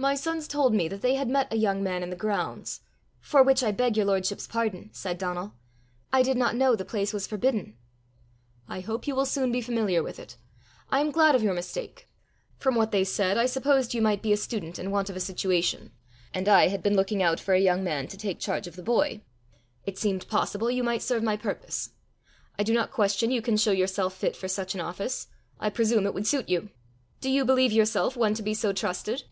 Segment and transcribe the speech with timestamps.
[0.00, 2.82] "My sons told me that they had met a young man in the grounds"
[3.30, 5.54] "For which I beg your lordship's pardon," said Donal.
[6.12, 7.76] "I did not know the place was forbidden."
[8.68, 10.36] "I hope you will soon be familiar with it.
[10.88, 12.06] I am glad of your mistake.
[12.58, 15.20] From what they said, I supposed you might be a student in want of a
[15.20, 15.90] situation,
[16.32, 18.84] and I had been looking out for a young man to take charge of the
[18.84, 19.22] boy:
[19.84, 21.90] it seemed possible you might serve my purpose.
[22.56, 25.26] I do not question you can show yourself fit for such an office:
[25.58, 26.68] I presume it would suit you.
[27.20, 29.24] Do you believe yourself one to be so trusted?"